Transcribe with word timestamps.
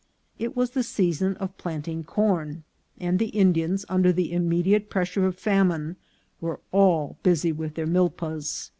It 0.39 0.55
was 0.57 0.71
the 0.71 0.81
season 0.81 1.37
of 1.37 1.59
planting 1.59 2.03
corn, 2.03 2.63
and 2.99 3.19
the 3.19 3.27
Indians, 3.27 3.85
under 3.87 4.11
the 4.11 4.33
immediate 4.33 4.89
pressure 4.89 5.27
of 5.27 5.37
famine, 5.37 5.95
were 6.39 6.59
all 6.71 7.17
busy 7.21 7.51
with 7.51 7.75
their 7.75 7.85
milpas. 7.85 8.69